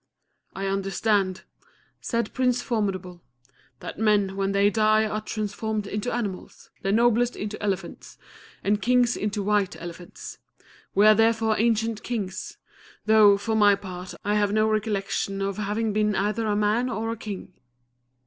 [0.55, 1.43] "I understand,"
[1.99, 3.21] said Prince Formidable,
[3.81, 8.17] "that men, when they die are transformed into animals; the noblest into elephants,
[8.63, 10.39] and Kings into White Elephants.
[10.95, 12.57] We are therefore ancient Kings;
[13.05, 17.11] though, for my part, I have no recollection of having been either a man or
[17.11, 17.53] a King."